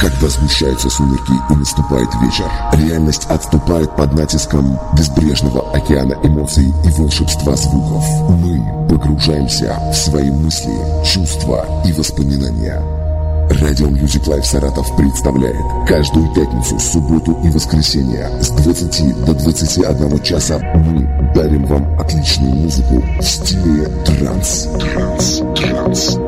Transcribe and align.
Когда 0.00 0.28
сгущаются 0.28 0.88
сумерки 0.88 1.32
и 1.50 1.54
наступает 1.54 2.08
вечер, 2.22 2.50
реальность 2.72 3.26
отступает 3.26 3.94
под 3.96 4.14
натиском 4.14 4.78
безбрежного 4.96 5.76
океана 5.76 6.16
эмоций 6.22 6.72
и 6.84 6.88
волшебства 6.98 7.54
звуков. 7.54 8.02
Мы 8.30 8.88
погружаемся 8.88 9.78
в 9.92 9.94
свои 9.94 10.30
мысли, 10.30 10.72
чувства 11.04 11.66
и 11.84 11.92
воспоминания. 11.92 12.82
Радио 13.50 13.88
Music 13.88 14.24
Life 14.26 14.44
Саратов 14.44 14.96
представляет 14.96 15.60
каждую 15.86 16.32
пятницу, 16.34 16.78
субботу 16.78 17.36
и 17.44 17.50
воскресенье 17.50 18.30
с 18.40 18.48
20 18.48 19.24
до 19.26 19.34
21 19.34 20.22
часа 20.22 20.58
мы 20.76 21.32
дарим 21.34 21.66
вам 21.66 22.00
отличную 22.00 22.54
музыку 22.54 23.02
в 23.18 23.22
стиле 23.22 23.86
транс. 24.06 24.68
Транс, 24.78 25.42
транс, 25.56 26.18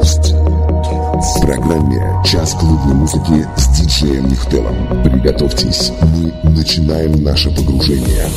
программе 1.41 2.03
«Час 2.25 2.53
клубной 2.55 2.95
музыки» 2.95 3.47
с 3.57 3.69
диджеем 3.69 4.29
Нихтелом. 4.29 5.03
Приготовьтесь, 5.05 5.93
мы 6.01 6.33
начинаем 6.51 7.23
наше 7.23 7.51
погружение. 7.51 8.29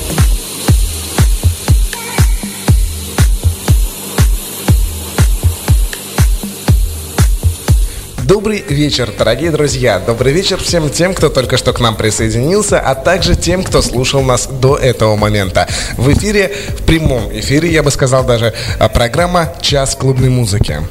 Добрый 8.28 8.64
вечер, 8.70 9.12
дорогие 9.18 9.50
друзья. 9.50 10.00
Добрый 10.00 10.32
вечер 10.34 10.58
всем 10.62 10.90
тем, 10.90 11.16
кто 11.16 11.30
только 11.30 11.58
что 11.58 11.74
к 11.74 11.80
нам 11.80 11.96
присоединился, 11.96 12.80
а 12.80 12.94
также 12.94 13.36
тем, 13.36 13.64
кто 13.64 13.82
слушал 13.82 14.22
нас 14.22 14.48
до 14.48 14.78
этого 14.78 15.16
момента. 15.16 15.68
В 15.98 16.12
эфире, 16.14 16.52
в 16.78 16.84
прямом 16.84 17.32
эфире, 17.32 17.72
я 17.72 17.82
бы 17.82 17.90
сказал 17.90 18.24
даже, 18.24 18.54
а, 18.80 18.90
программа 18.90 19.54
«Час 19.62 19.96
клубной 19.96 20.30
музыки». 20.30 20.82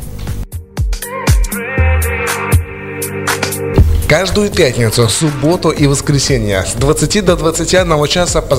Каждую 4.16 4.48
пятницу, 4.48 5.08
субботу 5.08 5.70
и 5.70 5.88
воскресенье 5.88 6.64
с 6.64 6.74
20 6.74 7.24
до 7.24 7.34
21 7.34 8.06
часа 8.06 8.42
по, 8.42 8.54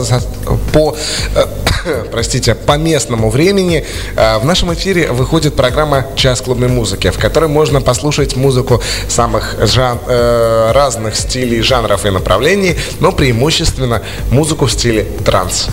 по 0.73 0.97
э, 1.33 2.03
простите, 2.11 2.55
по 2.55 2.77
местному 2.77 3.29
времени 3.29 3.85
э, 4.17 4.37
в 4.39 4.43
нашем 4.43 4.73
эфире 4.73 5.13
выходит 5.13 5.55
программа 5.55 6.07
«Час 6.17 6.41
клубной 6.41 6.67
музыки», 6.67 7.09
в 7.09 7.17
которой 7.17 7.47
можно 7.47 7.79
послушать 7.79 8.35
музыку 8.35 8.81
самых 9.07 9.55
жан, 9.65 9.97
э, 10.07 10.71
разных 10.73 11.15
стилей, 11.15 11.61
жанров 11.61 12.05
и 12.05 12.09
направлений, 12.09 12.75
но 12.99 13.13
преимущественно 13.13 14.01
музыку 14.31 14.65
в 14.65 14.73
стиле 14.73 15.07
транс. 15.23 15.69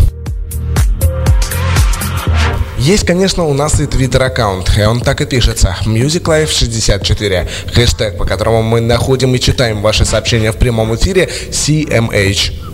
есть, 2.83 3.05
конечно, 3.05 3.45
у 3.45 3.54
нас 3.54 3.80
и 3.80 3.86
твиттер-аккаунт, 3.86 4.77
и 4.77 4.83
он 4.83 4.99
так 4.99 5.21
и 5.21 5.26
пишется. 5.26 5.77
Music 5.86 6.23
Life 6.23 6.49
64 6.49 7.48
хэштег, 7.73 8.17
по 8.17 8.26
которому 8.26 8.61
мы 8.61 8.81
находим 8.81 9.33
и 9.36 9.39
читаем 9.39 9.81
ваши 9.81 10.04
сообщения 10.04 10.52
в 10.52 10.58
прямом 10.58 10.93
эфире. 10.95 11.30
CMH. 11.49 12.73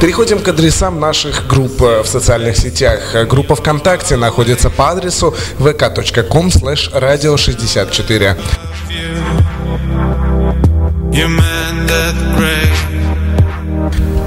Переходим 0.00 0.38
к 0.38 0.48
адресам 0.48 0.98
наших 0.98 1.46
групп 1.46 1.82
э, 1.82 2.02
в 2.02 2.06
социальных 2.06 2.56
сетях. 2.56 3.14
Группа 3.28 3.54
ВКонтакте 3.54 4.16
находится 4.16 4.70
по 4.70 4.90
адресу 4.90 5.34
vk.com 5.58 6.48
slash 6.48 6.90
radio 6.94 7.36
64. 7.36 8.36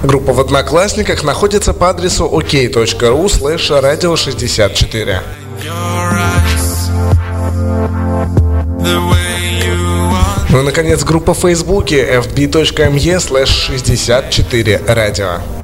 Группа 0.03 0.33
в 0.33 0.39
Одноклассниках 0.39 1.23
находится 1.23 1.73
по 1.73 1.89
адресу 1.89 2.25
ok.ru 2.25 3.25
slash 3.25 3.81
radio 3.81 4.15
64. 4.15 5.21
Ну 10.49 10.59
и, 10.59 10.63
наконец, 10.63 11.03
группа 11.03 11.33
в 11.33 11.39
Фейсбуке 11.39 12.19
fb.me 12.19 13.17
slash 13.17 13.47
64 13.47 14.81
радио. 14.87 15.62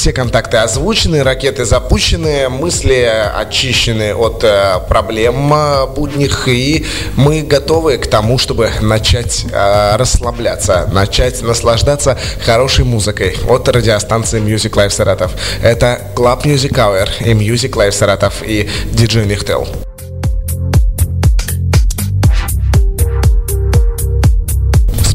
Все 0.00 0.14
контакты 0.14 0.56
озвучены, 0.56 1.22
ракеты 1.22 1.66
запущены, 1.66 2.48
мысли 2.48 3.06
очищены 3.36 4.14
от 4.14 4.42
э, 4.42 4.80
проблем 4.88 5.52
э, 5.52 5.86
будних, 5.94 6.48
и 6.48 6.86
мы 7.16 7.42
готовы 7.42 7.98
к 7.98 8.06
тому, 8.06 8.38
чтобы 8.38 8.70
начать 8.80 9.44
э, 9.52 9.96
расслабляться, 9.96 10.88
начать 10.90 11.42
наслаждаться 11.42 12.16
хорошей 12.46 12.86
музыкой 12.86 13.36
от 13.46 13.68
радиостанции 13.68 14.40
Music 14.40 14.70
Life 14.70 14.88
Саратов. 14.88 15.32
Это 15.62 16.00
Club 16.16 16.44
Music 16.44 16.72
Hour 16.72 17.10
и 17.22 17.34
Music 17.34 17.72
Life 17.72 17.92
Саратов 17.92 18.42
и 18.42 18.70
DJ 18.94 19.26
Нихтел. 19.26 19.68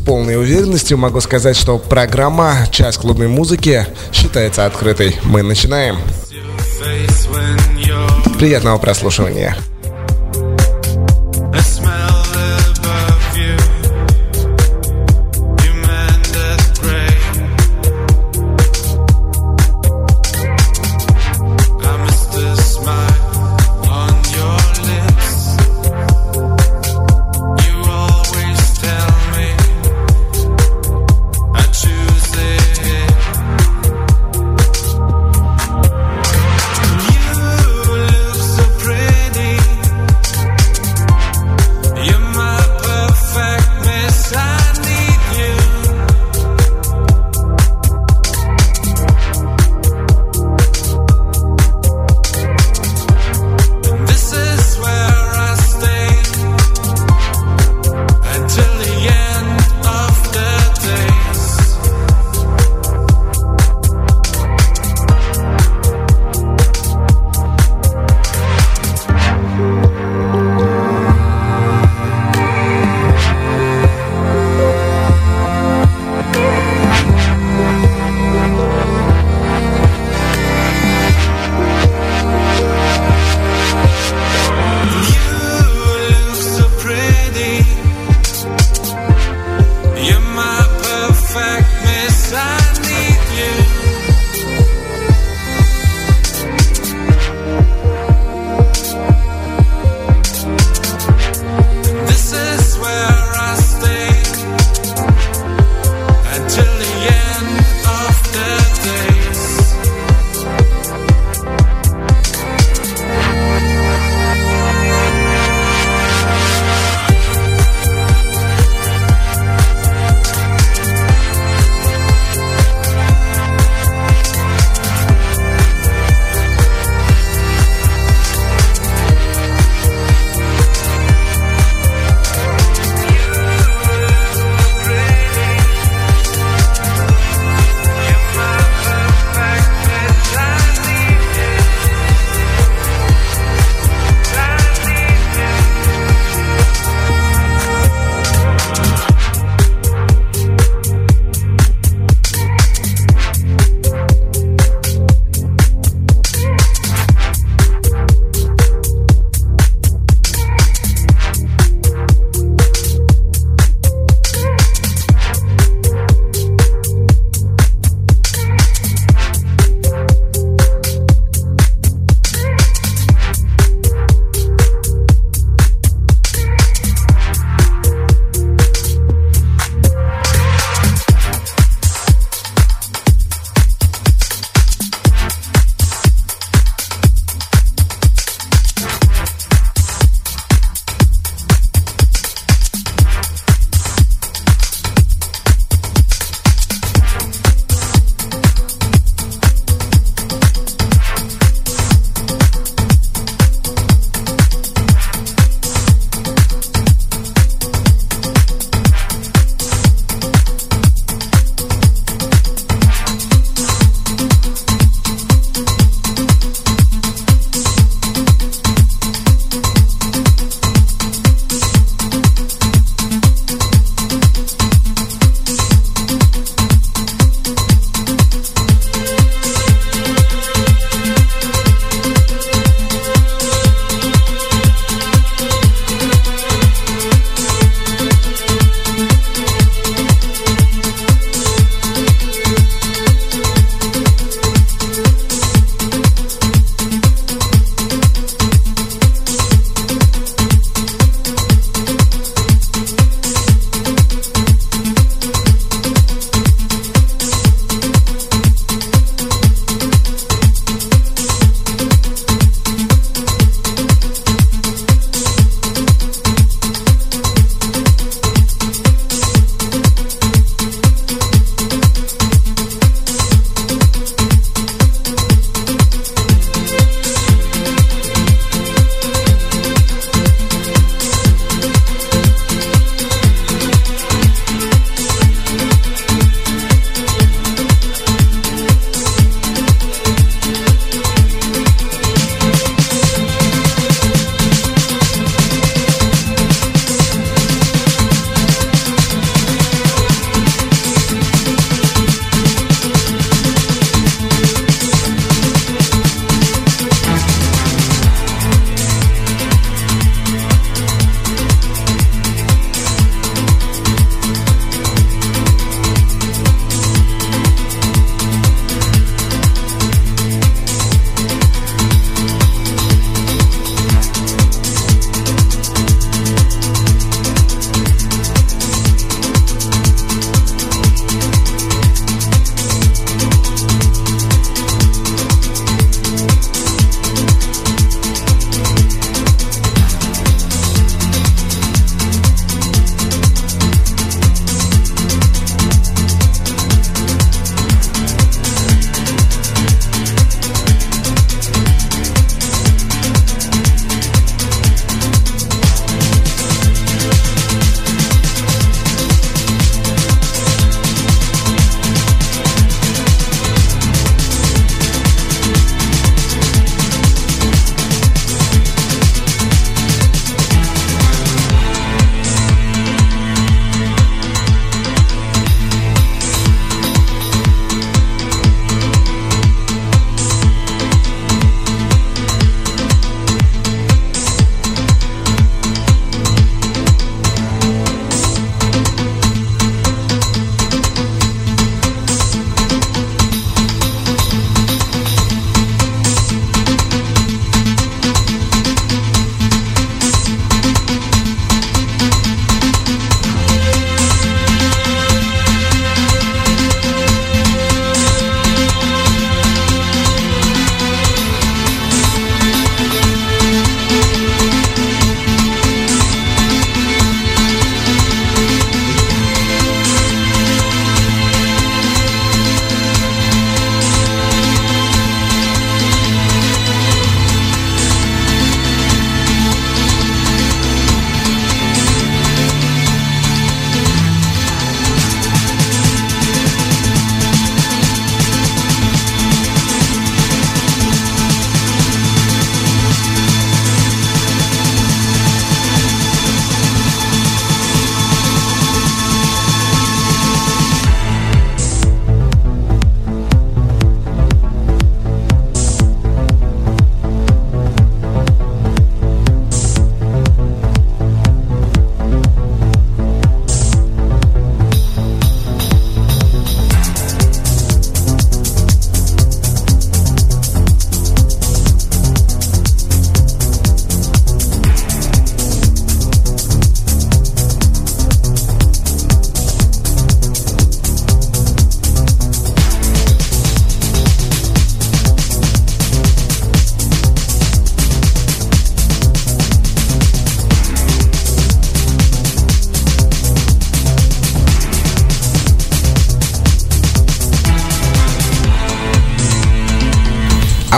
Полной 0.05 0.37
уверенностью 0.37 0.97
могу 0.97 1.19
сказать, 1.19 1.57
что 1.57 1.79
программа 1.79 2.67
«Час 2.71 2.97
клубной 2.97 3.27
музыки» 3.27 3.87
считается 4.13 4.65
открытой. 4.65 5.15
Мы 5.23 5.41
начинаем. 5.41 5.97
Приятного 8.37 8.77
прослушивания. 8.77 9.57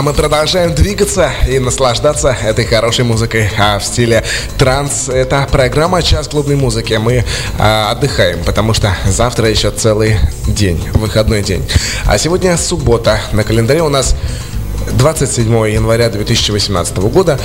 Мы 0.08 0.14
продолжаем 0.14 0.74
двигаться 0.74 1.30
и 1.46 1.58
наслаждаться 1.58 2.34
этой 2.42 2.64
хорошей 2.64 3.04
музыкой 3.04 3.50
а, 3.58 3.78
в 3.78 3.84
стиле 3.84 4.24
транс. 4.56 5.10
Это 5.10 5.46
программа 5.52 6.02
«Час 6.02 6.28
клубной 6.28 6.56
музыки». 6.56 6.94
Мы 6.94 7.26
а, 7.58 7.90
отдыхаем, 7.90 8.42
потому 8.42 8.72
что 8.72 8.96
завтра 9.06 9.50
еще 9.50 9.70
целый 9.70 10.16
день, 10.46 10.82
выходной 10.94 11.42
день. 11.42 11.62
А 12.06 12.16
сегодня 12.16 12.56
суббота. 12.56 13.20
На 13.32 13.44
календаре 13.44 13.82
у 13.82 13.90
нас 13.90 14.16
27 14.92 15.52
января 15.68 16.08
2018 16.08 16.96
года. 16.96 17.38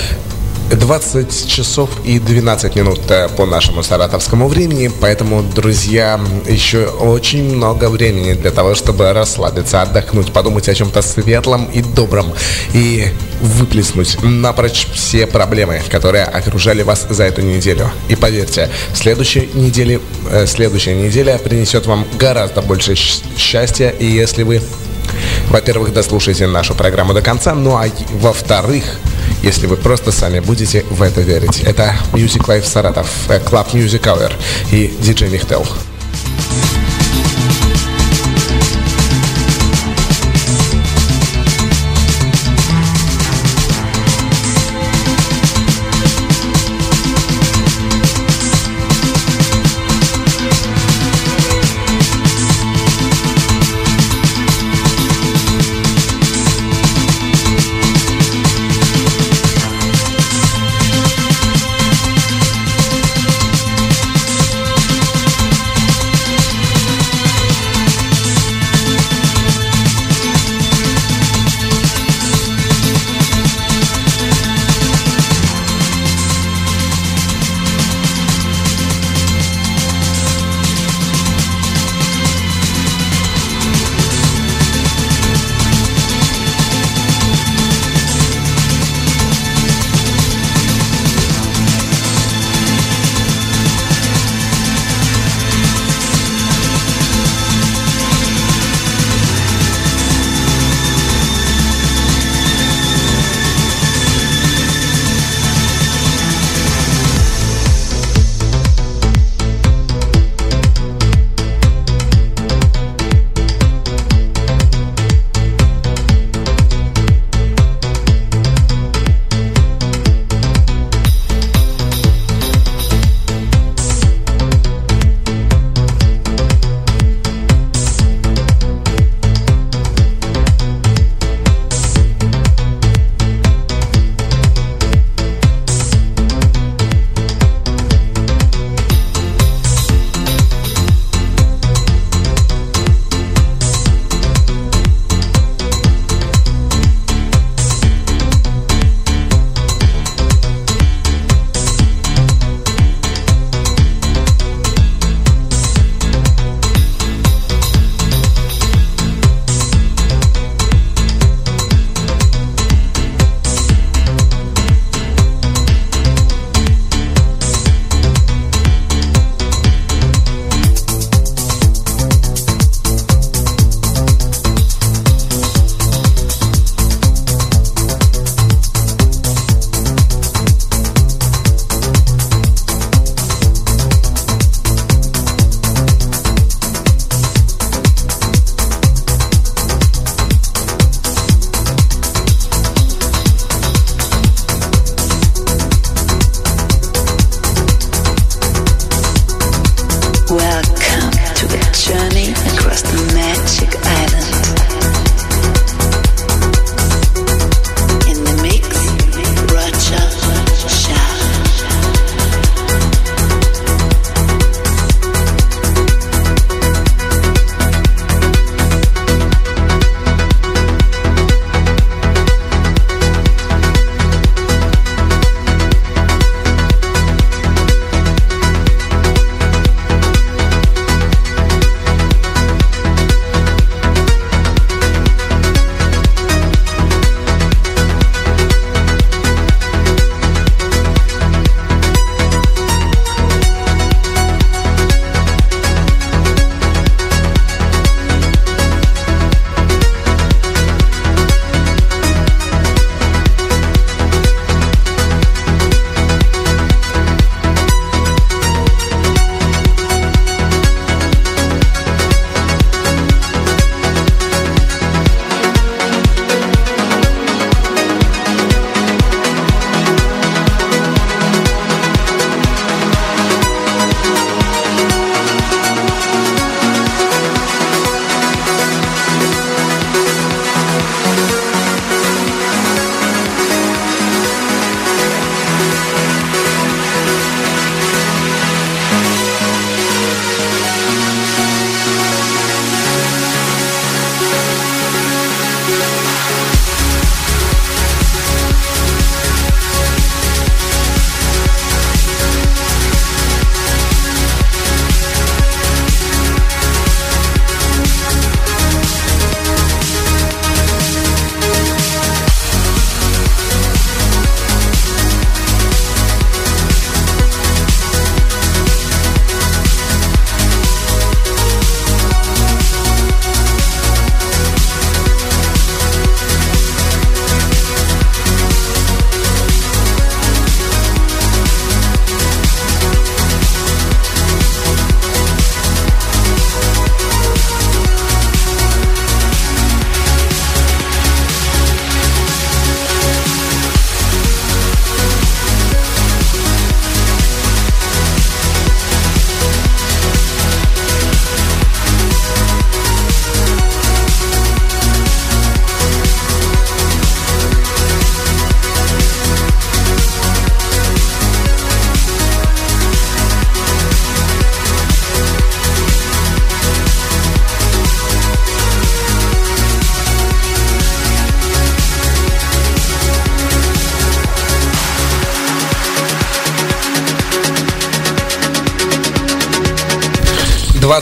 20 0.72 1.48
часов 1.48 1.90
и 2.04 2.20
12 2.20 2.76
минут 2.76 3.00
э, 3.10 3.30
по 3.30 3.46
нашему 3.46 3.84
саратовскому 3.84 4.48
времени, 4.48 4.92
поэтому, 5.02 5.44
друзья, 5.44 6.20
еще 6.48 6.86
очень 6.86 7.56
много 7.56 7.90
времени 7.90 8.34
для 8.34 8.52
того, 8.52 8.76
чтобы 8.76 9.12
расслабиться, 9.14 9.82
отдохнуть, 9.82 10.32
подумать 10.32 10.70
о 10.70 10.74
чем-то 10.74 11.02
светлом 11.02 11.66
и 11.66 11.82
добром 11.82 12.34
и 12.74 13.08
выплеснуть 13.42 14.18
напрочь 14.24 14.88
все 14.94 15.28
проблемы, 15.28 15.82
которые 15.90 16.24
окружали 16.24 16.82
вас 16.82 17.08
за 17.10 17.26
эту 17.26 17.42
неделю. 17.42 17.90
И 18.08 18.16
поверьте, 18.16 18.70
следующей 18.94 19.50
неделе, 19.54 20.00
э, 20.32 20.46
следующая 20.48 20.96
неделя 20.96 21.38
принесет 21.38 21.86
вам 21.86 22.06
гораздо 22.18 22.62
больше 22.62 22.96
счастья, 22.96 23.90
и 23.90 24.06
если 24.06 24.44
вы 24.44 24.62
во-первых, 25.50 25.94
дослушайте 25.94 26.48
нашу 26.48 26.74
программу 26.74 27.14
до 27.14 27.22
конца, 27.22 27.54
ну 27.54 27.76
а 27.76 27.86
во-вторых, 28.14 28.98
если 29.44 29.68
вы 29.68 29.78
просто 29.78 30.12
сами 30.12 30.40
будете 30.40 30.84
в 30.90 31.02
это 31.02 31.22
верить. 31.22 31.60
Это 31.62 31.96
Music 32.14 32.46
Life 32.48 32.66
Саратов, 32.66 33.30
э, 33.30 33.40
Club 33.40 33.72
Music 33.74 34.02
Hour 34.02 34.32
и 34.72 34.88
DJ 35.02 35.30
Михтел. 35.30 35.66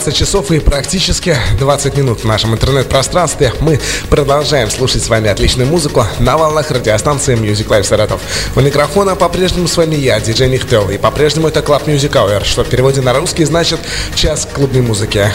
20 0.01 0.17
часов 0.17 0.49
и 0.49 0.59
практически 0.59 1.37
20 1.59 1.95
минут 1.95 2.21
в 2.21 2.25
нашем 2.25 2.55
интернет-пространстве. 2.55 3.53
Мы 3.59 3.79
продолжаем 4.09 4.71
слушать 4.71 5.03
с 5.03 5.09
вами 5.09 5.29
отличную 5.29 5.69
музыку 5.69 6.03
на 6.17 6.37
волнах 6.37 6.71
радиостанции 6.71 7.35
Music 7.35 7.67
Life 7.67 7.83
Саратов. 7.83 8.19
У 8.55 8.61
микрофона 8.61 9.15
по-прежнему 9.15 9.67
с 9.67 9.77
вами 9.77 9.93
я, 9.93 10.19
диджей 10.19 10.49
Нихтел, 10.49 10.89
и 10.89 10.97
по-прежнему 10.97 11.49
это 11.49 11.59
Club 11.59 11.85
Music 11.85 12.13
Hour, 12.13 12.43
что 12.45 12.63
в 12.63 12.69
переводе 12.69 13.01
на 13.01 13.13
русский 13.13 13.45
значит 13.45 13.79
«Час 14.15 14.47
клубной 14.51 14.81
музыки». 14.81 15.29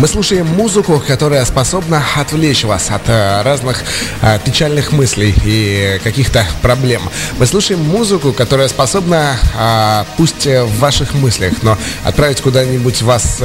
Мы 0.00 0.08
слушаем 0.08 0.46
музыку, 0.46 1.02
которая 1.06 1.44
способна 1.44 2.02
отвлечь 2.16 2.64
вас 2.64 2.90
от 2.90 3.02
э, 3.08 3.42
разных 3.42 3.84
э, 4.22 4.38
печальных 4.42 4.92
мыслей 4.92 5.34
и 5.44 6.00
каких-то 6.02 6.46
проблем. 6.62 7.02
Мы 7.38 7.44
слушаем 7.44 7.82
музыку, 7.82 8.32
которая 8.32 8.68
способна, 8.68 9.36
э, 9.54 10.04
пусть 10.16 10.46
в 10.46 10.78
ваших 10.78 11.12
мыслях, 11.12 11.52
но 11.60 11.76
отправить 12.02 12.40
куда-нибудь 12.40 13.02
вас 13.02 13.40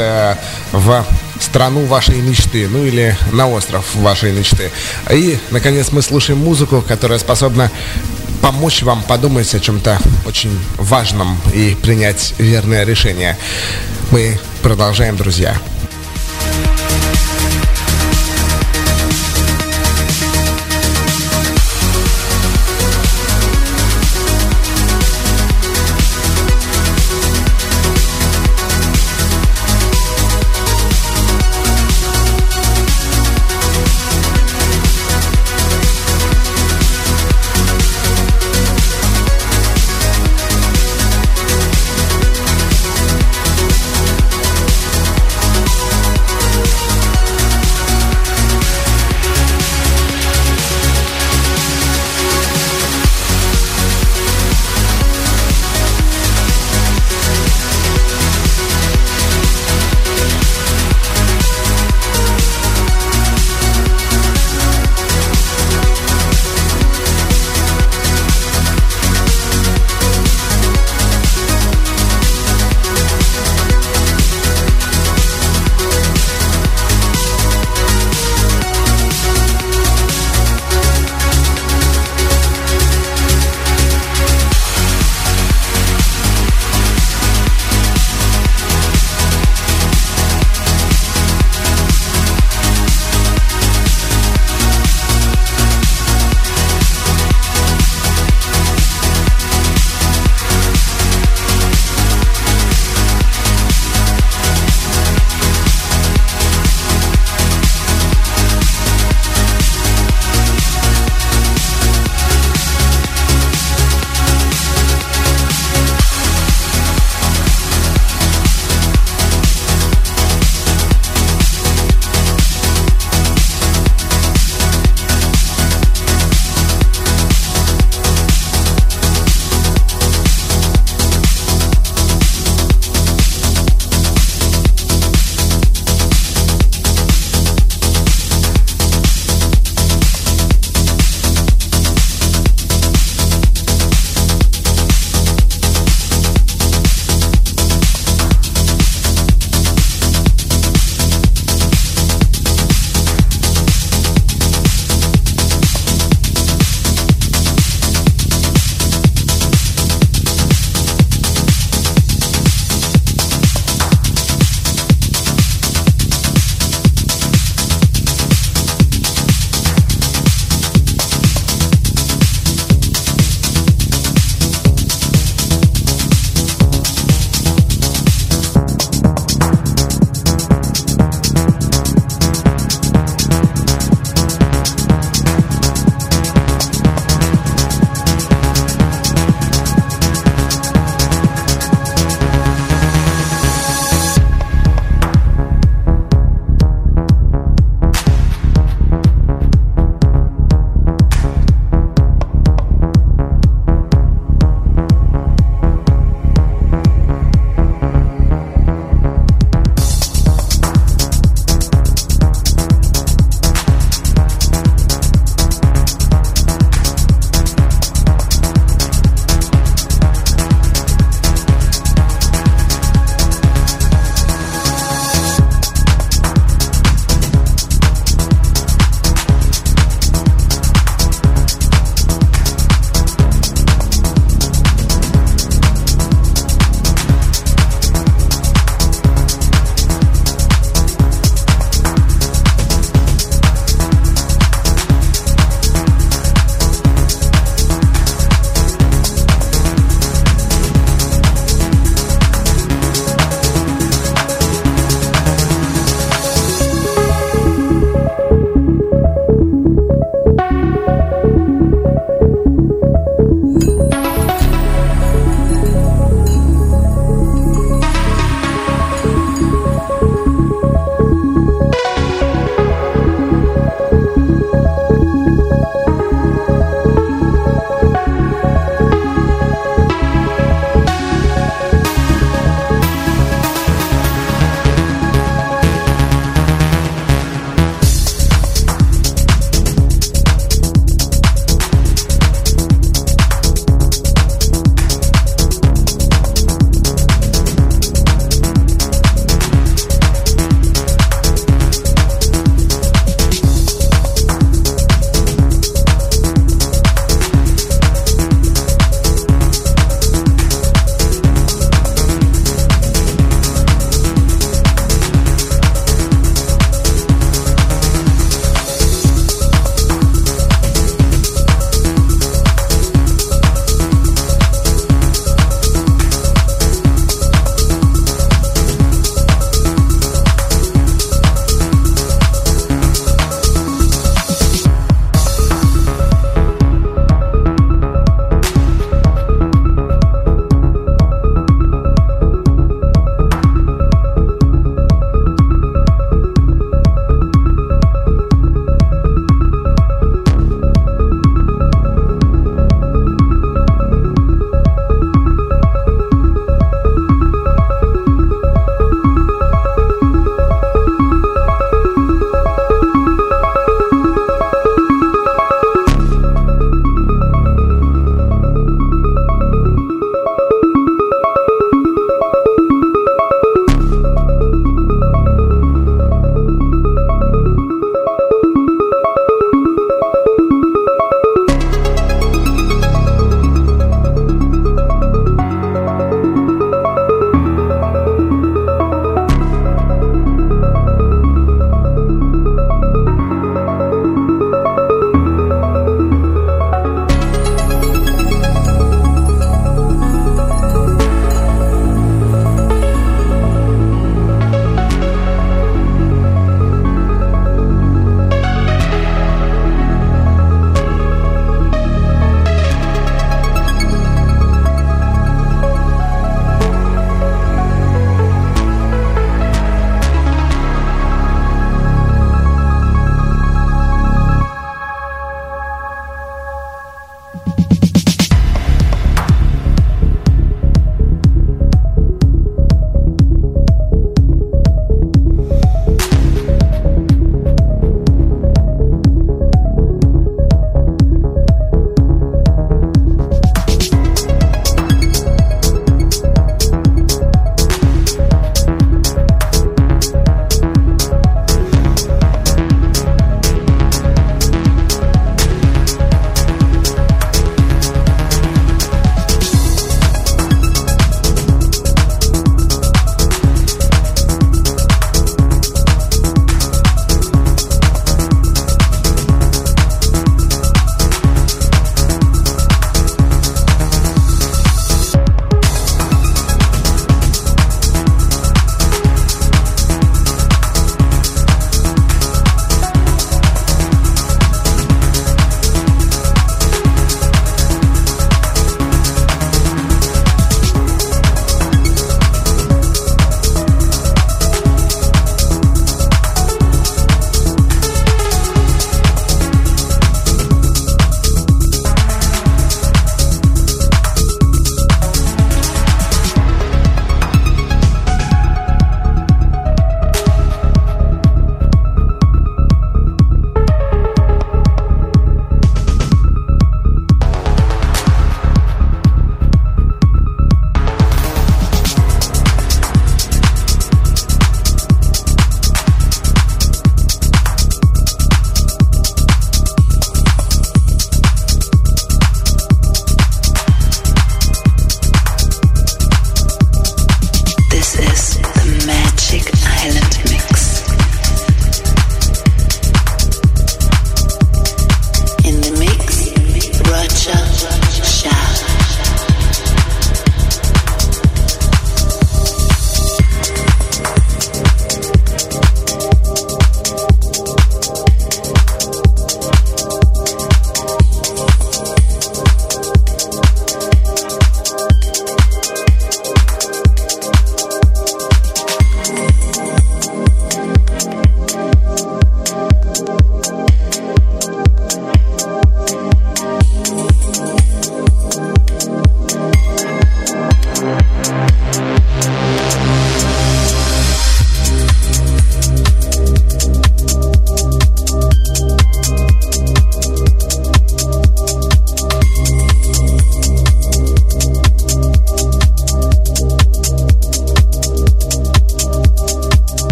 в 0.72 1.06
страну 1.42 1.84
вашей 1.88 2.22
мечты, 2.22 2.70
ну 2.70 2.86
или 2.86 3.18
на 3.34 3.50
остров 3.50 3.94
вашей 3.96 4.32
мечты. 4.32 4.72
И, 5.12 5.38
наконец, 5.52 5.92
мы 5.92 6.02
слушаем 6.02 6.40
музыку, 6.40 6.82
которая 6.82 7.20
способна 7.20 7.70
помочь 8.42 8.82
вам 8.82 9.04
подумать 9.04 9.54
о 9.54 9.60
чем-то 9.60 10.00
очень 10.26 10.58
важном 10.78 11.38
и 11.54 11.76
принять 11.76 12.34
верное 12.38 12.86
решение. 12.86 13.38
Мы 14.12 14.40
продолжаем, 14.62 15.18
друзья. 15.18 15.54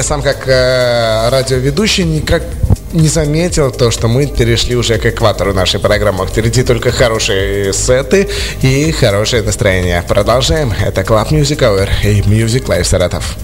Я 0.00 0.04
сам 0.04 0.22
как 0.22 0.48
э, 0.48 1.28
радиоведущий 1.28 2.04
никак 2.04 2.42
не 2.94 3.06
заметил 3.06 3.70
то, 3.70 3.90
что 3.90 4.08
мы 4.08 4.26
перешли 4.26 4.74
уже 4.74 4.96
к 4.96 5.04
экватору 5.04 5.52
нашей 5.52 5.78
программы. 5.78 6.26
Впереди 6.26 6.62
только 6.62 6.90
хорошие 6.90 7.74
сеты 7.74 8.26
и 8.62 8.92
хорошее 8.92 9.42
настроение. 9.42 10.02
Продолжаем. 10.08 10.72
Это 10.72 11.02
Club 11.02 11.28
Music 11.32 11.58
Hour 11.58 11.90
и 12.02 12.22
Music 12.22 12.64
Live 12.64 12.84
Саратов. 12.84 13.36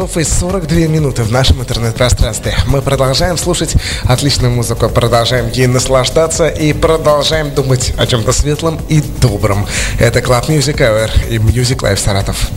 Часов 0.00 0.16
и 0.16 0.24
42 0.24 0.86
минуты 0.86 1.22
в 1.22 1.30
нашем 1.30 1.60
интернет-пространстве. 1.60 2.54
Мы 2.66 2.80
продолжаем 2.80 3.36
слушать 3.36 3.74
отличную 4.04 4.50
музыку, 4.50 4.88
продолжаем 4.88 5.50
ей 5.50 5.66
наслаждаться 5.66 6.48
и 6.48 6.72
продолжаем 6.72 7.50
думать 7.50 7.92
о 7.98 8.06
чем-то 8.06 8.32
светлом 8.32 8.80
и 8.88 9.02
добром. 9.20 9.66
Это 9.98 10.20
Club 10.20 10.48
Music 10.48 10.78
Hour 10.78 11.10
и 11.28 11.36
Music 11.36 11.80
Live 11.80 11.98
Саратов. 11.98 12.50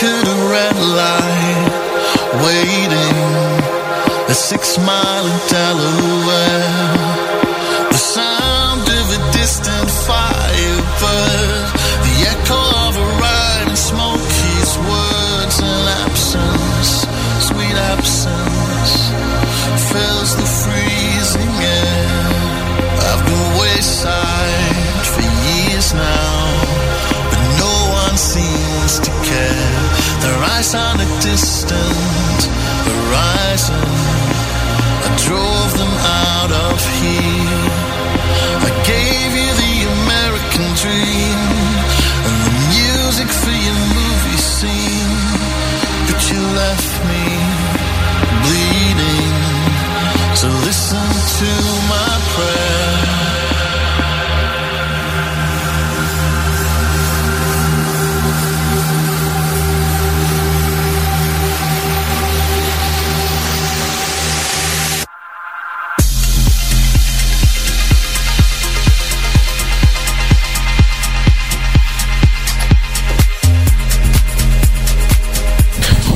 At 0.00 0.28
a 0.28 0.36
red 0.48 0.76
light, 0.76 1.70
waiting. 2.44 3.18
A 4.28 4.32
six 4.32 4.78
mile 4.78 5.26
in 5.26 5.38
Delaware. 5.48 7.07
On 30.74 31.00
a 31.00 31.20
distant 31.20 32.07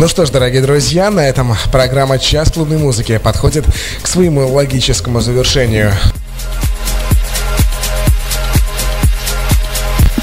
Ну 0.03 0.09
что 0.09 0.27
ж, 0.27 0.31
дорогие 0.31 0.61
друзья, 0.61 1.13
на 1.13 1.29
этом 1.29 1.55
программа 1.71 2.19
«Час 2.19 2.51
клубной 2.51 2.77
музыки» 2.77 3.19
подходит 3.19 3.65
к 4.03 4.09
своему 4.09 4.49
логическому 4.49 5.21
завершению. 5.21 5.93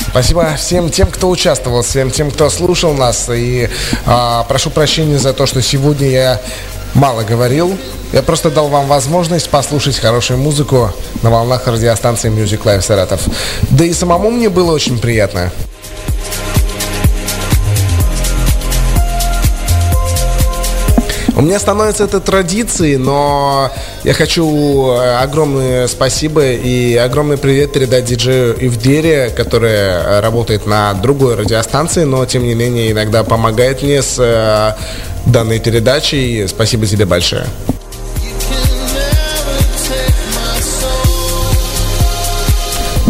Спасибо 0.09 0.55
всем 0.57 0.89
тем, 0.89 1.07
кто 1.07 1.29
участвовал, 1.29 1.81
всем 1.81 2.11
тем, 2.11 2.29
кто 2.29 2.49
слушал 2.49 2.93
нас. 2.93 3.29
И 3.33 3.69
а, 4.05 4.43
прошу 4.49 4.69
прощения 4.69 5.17
за 5.17 5.31
то, 5.31 5.45
что 5.45 5.61
сегодня 5.61 6.09
я 6.09 6.41
мало 6.93 7.23
говорил. 7.23 7.77
Я 8.11 8.21
просто 8.21 8.51
дал 8.51 8.67
вам 8.67 8.85
возможность 8.87 9.49
послушать 9.49 9.97
хорошую 9.97 10.39
музыку 10.39 10.91
на 11.23 11.29
волнах 11.29 11.67
радиостанции 11.67 12.29
Music 12.29 12.63
Live 12.63 12.81
Саратов. 12.81 13.21
Да 13.69 13.85
и 13.85 13.93
самому 13.93 14.29
мне 14.29 14.49
было 14.49 14.73
очень 14.73 14.99
приятно. 14.99 15.53
У 21.39 21.41
меня 21.41 21.57
становится 21.57 22.03
это 22.03 22.19
традицией, 22.19 22.97
но 22.97 23.71
я 24.03 24.13
хочу 24.13 24.91
э, 24.91 25.19
огромное 25.19 25.87
спасибо 25.87 26.45
и 26.51 26.97
огромный 26.97 27.37
привет 27.37 27.71
передать 27.71 28.03
диджею 28.03 28.57
Ивдере, 28.59 29.29
которая 29.29 30.19
работает 30.19 30.67
на 30.67 30.93
другой 30.95 31.35
радиостанции, 31.35 32.03
но 32.03 32.25
тем 32.25 32.43
не 32.43 32.55
менее 32.55 32.91
иногда 32.91 33.23
помогает 33.23 33.83
мне 33.83 34.01
с 34.01 34.19
э, 34.19 34.73
данной 35.31 35.59
передачей. 35.59 36.45
Спасибо 36.45 36.85
тебе 36.85 37.05
большое. 37.05 37.45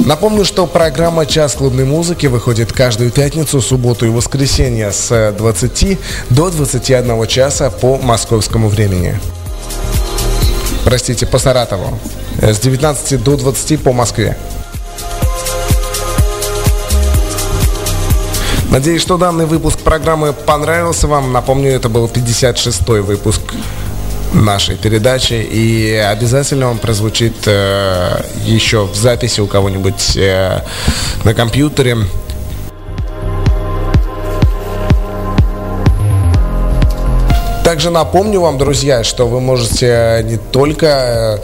Напомню, 0.10 0.44
что 0.44 0.66
программа 0.66 1.28
«Час 1.28 1.54
клубной 1.54 1.86
музыки» 1.86 2.26
выходит 2.26 2.74
каждую 2.74 3.12
пятницу, 3.12 3.62
субботу 3.62 4.08
и 4.08 4.10
воскресенье 4.10 4.92
с 4.92 5.36
20 5.38 6.00
до 6.32 6.50
21 6.50 7.28
часа 7.28 7.70
по 7.70 8.00
московскому 8.00 8.70
времени. 8.70 9.20
Простите, 10.84 11.28
по 11.28 11.38
Саратову. 11.38 12.00
С 12.42 12.60
19 12.60 13.24
до 13.24 13.38
20 13.38 13.84
по 13.84 13.94
Москве. 13.94 14.36
Надеюсь, 18.72 19.04
что 19.04 19.18
данный 19.18 19.46
выпуск 19.46 19.78
программы 19.78 20.34
понравился 20.34 21.06
вам. 21.06 21.32
Напомню, 21.32 21.70
это 21.70 21.88
был 21.88 22.08
56-й 22.08 23.02
выпуск 23.02 23.42
нашей 24.34 24.76
передачи. 24.76 25.34
И 25.34 25.94
обязательно 25.96 26.70
он 26.70 26.78
прозвучит 26.78 27.36
э, 27.46 28.22
еще 28.46 28.86
в 28.86 28.96
записи 28.96 29.42
у 29.42 29.48
кого-нибудь 29.48 30.18
э, 30.18 30.62
на 31.24 31.34
компьютере. 31.34 31.98
Также 37.70 37.92
напомню 37.92 38.42
вам, 38.42 38.58
друзья, 38.58 39.04
что 39.04 39.28
вы 39.28 39.40
можете 39.40 40.22
не 40.24 40.38
только 40.38 41.40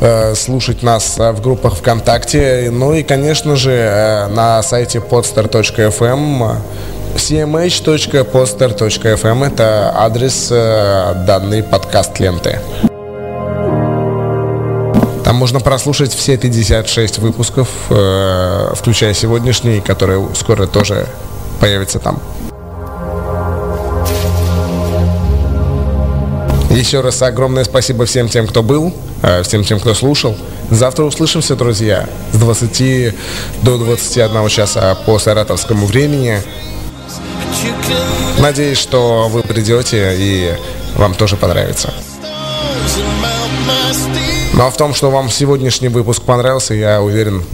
э, 0.00 0.34
слушать 0.34 0.82
нас 0.82 1.16
в 1.16 1.40
группах 1.40 1.76
ВКонтакте, 1.76 2.68
но 2.70 2.94
и, 2.94 3.02
конечно 3.02 3.56
же, 3.56 3.72
э, 3.72 4.26
на 4.26 4.62
сайте 4.62 4.98
podstar.fm 4.98 6.58
cmh.poster.fm 7.16 9.46
это 9.46 9.92
адрес 9.96 10.48
э, 10.50 11.14
данной 11.26 11.62
подкаст-ленты. 11.62 12.60
Там 15.24 15.36
можно 15.36 15.60
прослушать 15.60 16.12
все 16.12 16.36
56 16.36 17.18
выпусков, 17.18 17.68
э, 17.90 18.72
включая 18.74 19.14
сегодняшний, 19.14 19.80
который 19.80 20.20
скоро 20.34 20.66
тоже 20.66 21.06
появится 21.60 21.98
там. 21.98 22.20
Еще 26.70 27.00
раз 27.00 27.22
огромное 27.22 27.64
спасибо 27.64 28.06
всем 28.06 28.28
тем, 28.28 28.46
кто 28.46 28.62
был, 28.62 28.94
э, 29.22 29.42
всем 29.42 29.64
тем, 29.64 29.80
кто 29.80 29.94
слушал. 29.94 30.36
Завтра 30.70 31.04
услышимся, 31.04 31.56
друзья, 31.56 32.08
с 32.32 32.38
20 32.38 33.14
до 33.62 33.76
21 33.76 34.48
часа 34.48 34.96
по 35.04 35.18
саратовскому 35.18 35.86
времени. 35.86 36.40
Надеюсь, 38.38 38.78
что 38.78 39.28
вы 39.28 39.42
придете 39.42 40.14
и 40.16 40.54
вам 40.96 41.14
тоже 41.14 41.36
понравится. 41.36 41.92
Ну 44.54 44.66
а 44.66 44.70
в 44.70 44.76
том, 44.76 44.94
что 44.94 45.10
вам 45.10 45.30
сегодняшний 45.30 45.88
выпуск 45.88 46.22
понравился, 46.22 46.74
я 46.74 47.00
уверен 47.00 47.44